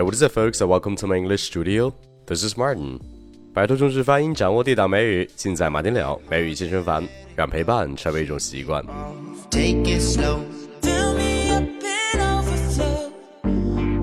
[0.00, 0.62] Hey, what is up, folks?
[0.62, 1.92] Welcome to my English studio.
[2.24, 2.98] This is Martin.
[3.52, 8.82] 摆脱中式发音，掌握地道美语，尽在马丁聊美语健身房，让陪伴成为一种习惯。
[9.50, 10.38] Take it slow.
[10.80, 13.10] Me up and overflow,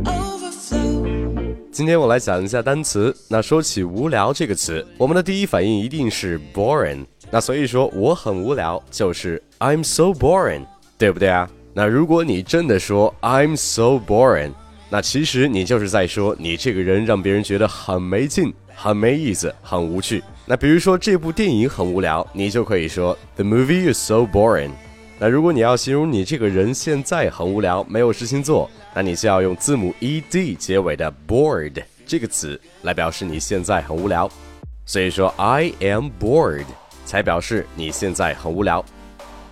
[0.04, 1.66] overflow.
[1.72, 3.12] 今天我来讲一下单词。
[3.28, 7.08] 那说起无聊这个词，我们的第一反应一定是 boring。
[7.32, 10.64] 那所以说我很无聊，就是 I'm so boring，
[10.96, 11.50] 对不对啊？
[11.74, 14.54] 那如果你真的说 I'm so boring。
[14.90, 20.24] 那其实你就是在说你这个人让别人觉得很没劲、很没意思、很无趣。
[20.46, 24.72] 那比如说这部电影很无聊，你就可以说 The movie is so boring。
[25.20, 34.30] 那如果你要形容你这个人现在很无聊、没有事情做，那你就要用字母 e d 结尾的 bored 这个词来表示你现在很无聊。
[34.86, 36.66] 所以说 I am bored
[37.04, 38.86] 才表示你现在很无聊。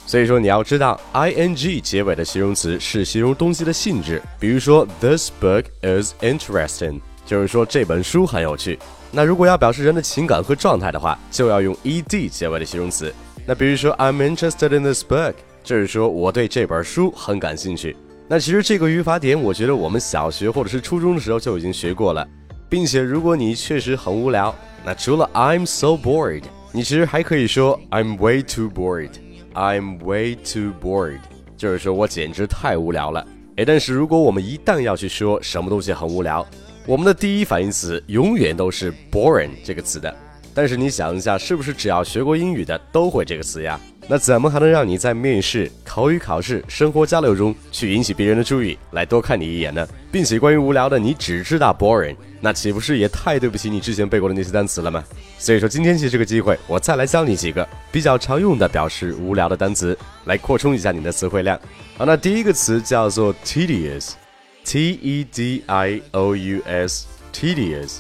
[0.08, 4.22] 所以说你要知道，i n g 结尾的形容词是形容东西的性质。
[4.40, 8.78] 比如说，This book is interesting，就是说这本书很有趣。
[9.12, 13.12] 那如果要表示人的情感和状态的话，就要用 e d 结尾的形容词。
[13.48, 17.98] 那比如说，I'm interested in this book，就是说我对这本书很感兴趣。
[18.28, 22.28] 那其实这个语法点，我觉得我们小学或者是初中的时候就已经学过了，
[22.70, 24.54] 并且如果你确实很无聊，
[24.86, 29.10] 那除了 I'm so bored，你其实还可以说 I'm way too bored。
[29.56, 31.20] I'm way too bored，
[31.56, 33.26] 就是说我简直太无聊了。
[33.56, 36.46] 哎，但是如果我们一旦要去说什么东西很无聊，
[36.86, 40.14] 我们的第一反应词永远都是 boring 这个词的。
[40.54, 43.80] 但是你想一下，是不是只要学过英语的都会这个词呀？
[44.08, 49.88] 那怎么还能让你在面试、口语考试、生活交流中去引起别人的注意，来多看你一眼呢？
[50.12, 55.04] 并且关于无聊的，你只知道 boring，那岂不是也太对不起你之前背过的那些单词了吗？
[55.40, 61.60] 所以说，今天借这个机会，我再来教你几个比较常用的表示无聊的单词，来扩充一下你的词汇量。
[61.98, 67.96] 好，那第一个词叫做 tedious，t e d i o u s，tedious。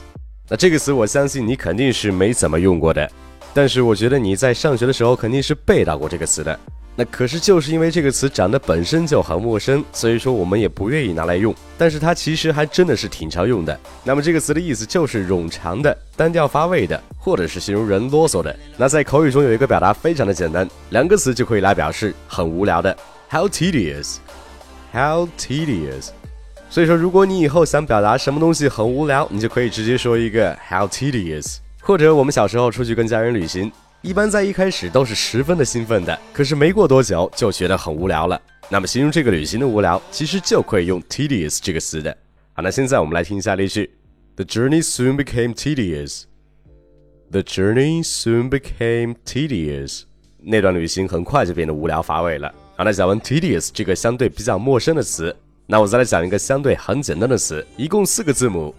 [0.47, 3.09] 那这个词，我相信你肯定是没怎么用过的。
[3.55, 6.59] 但是我觉得你在上学的时候肯定是背到过这个词的，
[6.93, 11.55] 那可是就是因为这个词长得本身就很陌生，所以说我们也不愿意拿来用。
[11.77, 13.79] 但是它其实还真的是挺常用的。
[14.03, 18.53] 那么这个词的意思就是冗长的、单调乏味的，或者是形容人啰嗦的。
[18.75, 22.93] 那在口语中有一个表达非常的简单，两个词就可以来表示很无聊的
[23.29, 26.09] ，How tedious，How tedious。
[26.69, 31.59] 所以说如果你以后想表达什么东西很无聊，你就可以直接说一个 How tedious。
[31.85, 38.41] 或者我们小时候出去跟家人旅行，一般在一开始都是十分的兴奋的，可是没过多久就觉得很无聊了。
[38.69, 42.17] 那么形容这个旅行的无聊，其实就可以用 tedious 这个词的。
[42.53, 43.91] 好，那现在我们来听一下例句
[44.35, 46.23] ：The journey soon became tedious.
[47.29, 50.05] The journey soon became tedious.
[50.39, 52.51] 那段旅行很快就变得无聊乏味了。
[52.75, 55.35] 好，那讲完 tedious 这个相对比较陌生的词，
[55.67, 58.73] 那我再来讲一个相对很简单的词，一共四个字母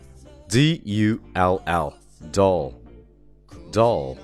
[0.49, 2.73] ：d u l l，dull。
[3.77, 4.17] dull，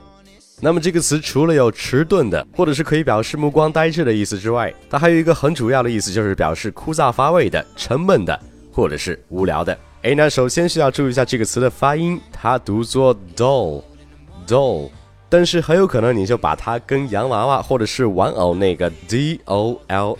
[0.60, 8.40] 那么这个词除了有迟钝的，或者是可以表示目光呆滞的意思之外，它还有一个很主要的意思，就是表示枯燥乏味的、沉闷的，
[8.72, 9.78] 或者是无聊的。
[10.02, 14.90] 哎，那首先需要注意一下这个词的发音，它读作 dull，dull，
[15.28, 20.16] 但是很有可能你就把它跟洋娃娃或者是玩偶那个 d o l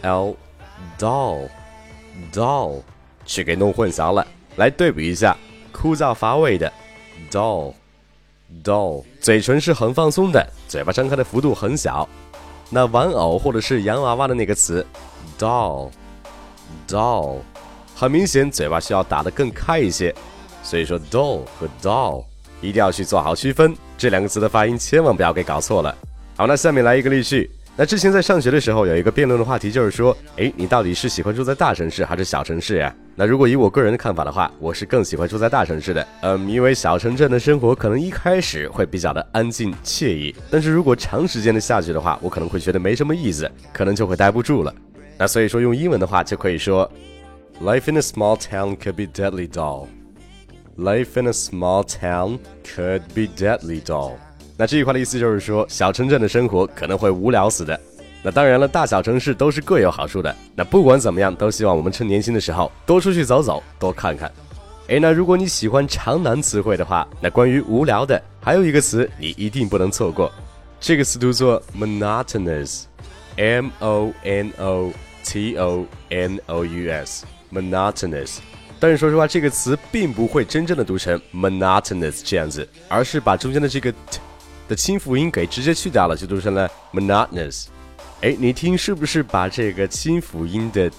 [0.98, 2.82] l，dull，dull
[3.25, 4.26] 去给弄混淆了。
[4.56, 5.34] 来对比一下，
[5.72, 6.71] 枯燥乏味的
[7.31, 7.72] dull。
[8.62, 12.08] Doll，嘴唇是很放松的，嘴巴张开的幅度很小。
[12.70, 14.86] 那玩偶或者是洋娃娃的那个词
[15.38, 17.38] ，doll，doll，
[17.94, 20.14] 很明显嘴巴需要打得更开一些。
[20.62, 22.24] 所以说，doll 和 doll
[22.60, 25.94] 一定要去做好区分，这两个词的发音千万不要给搞错了。
[26.36, 27.50] 好，那下面来一个例句。
[27.75, 32.94] 那之前在上学的时候，有一个辩论的话题，就是说，哎，你到底是喜欢住在大城市还是小城市呀？
[33.16, 36.06] 那如果以我个人的看法的话，我是更喜欢住在大城市的。
[36.21, 44.75] 嗯，因为小城镇的生活可能一开始会比较的安静惬意，但是如果长时间的下去的话，我可能会觉得没什么意思，可能就会待不住了。
[45.16, 46.91] 那所以说用英文的话就可以说
[47.63, 49.86] ，Life in a small town could be deadly dull.
[50.77, 54.13] Life in a small town could be deadly dull.
[54.62, 57.80] 那这句话的意思就是说，小城镇的生活可能会无聊死的。
[58.22, 60.32] 那当然了，大小城市都是各有好处的。
[60.54, 64.30] 那不管怎么样，都希望我们趁年轻的时候多出去走走，多看看。
[64.86, 70.30] 诶，那如果你喜欢长难词汇的话，那关于无聊的还有一个词你一定不能错过，
[70.78, 74.92] 这个词读作 monotonous，m o n o
[75.24, 78.36] t o n o u s，monotonous。
[78.78, 84.20] 但是说实话，这个词并不会真正的读成 monotonous 这样子，而是把中间的这个 t。
[84.68, 87.66] 的清辅音给直接去掉了，就读成了 monotonous。
[88.22, 90.97] 哎，你听是不是把这个清辅音的 t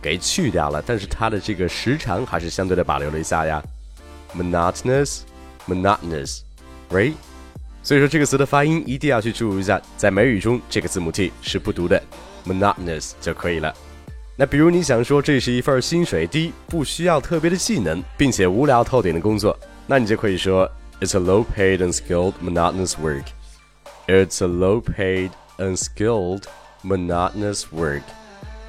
[0.00, 3.62] 给去掉了，但是它的这个时长还是相对的保留了一下呀。
[4.36, 7.12] monotonous，monotonous，right？
[7.82, 12.00] 所以说这个词的发音一定要去注意一下，在美语中这个字母 t 是不读的
[12.46, 13.74] ，monotonous 就可以了。
[14.36, 20.70] 那比如你想说这是一份薪水低、不需要特别的技能，并且无聊透顶的工作，那你就可以说
[21.01, 23.25] It's a low-paid, unskilled, monotonous work.
[24.07, 26.43] It's a low-paid, unskilled,
[26.83, 28.03] monotonous work.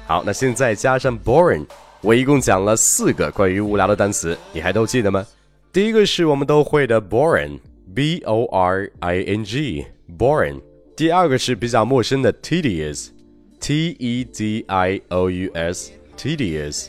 [0.05, 1.65] 好，那现在加上 boring，
[2.01, 5.25] 我一共讲了四个关于无聊的单词，你还都记得吗？
[5.71, 10.61] 第一个是我们都会的 boring，b o r i n g，boring。
[10.95, 16.87] 第二个是比较陌生的 tedious，t e d i o u s，tedious。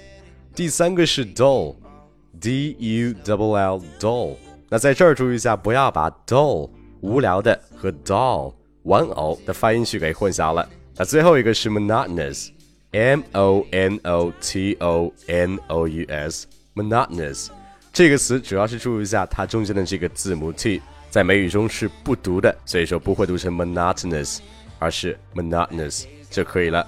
[0.55, 4.37] 第三个是 dull，d u l l dull。
[4.74, 6.68] 那在这儿注意一下，不要把 dull
[7.02, 8.52] 无聊的和 doll
[8.86, 10.68] 玩偶的发音去给混淆了。
[10.96, 12.50] 那最后一个是 monotonous。
[12.90, 17.50] M O N O T O N O U S，monotonous
[17.92, 20.82] 这个词主要是注意一下它中间的这个字母 t，
[21.12, 24.40] 在美语中是不读的，所以说不会读成 monotonous，
[24.80, 26.84] 而是 monotonous 就可以了。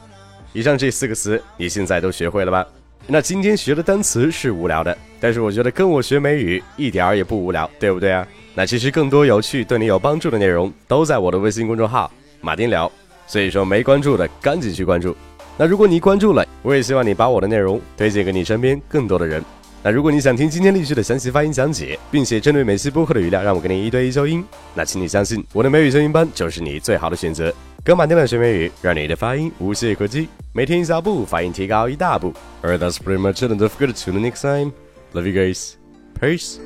[0.53, 2.65] 以上这四个词你现在都学会了吧？
[3.05, 8.27] 那今天学的单词是无聊的，但是我觉得跟我学美语一点儿也不无聊，对不对啊？
[8.53, 12.11] 那其实更多有趣、对你有帮助的内容都在我的微信公众号
[12.41, 12.91] 马丁聊，
[13.25, 15.17] 所以说没关注的赶紧去关注。
[15.57, 19.43] 那如果你关注了，我也希望你把我的内容推荐给你身边更多的人。
[19.81, 24.45] 那如果你想听今天例句的详细发音讲解，并且针对每期播客的语料让我给你一对一纠音，
[24.75, 27.51] 那请你相信我的美语纠音班就是你最好的选择。
[27.83, 32.31] 跟马丁的学美语，让你的发音无懈可击，每天一小步，发音提高一大步。
[32.61, 33.51] Alright, that's pretty much it.
[33.51, 34.71] Don't forget to tune next time.
[35.15, 35.77] Love you guys.
[36.19, 36.59] Peace.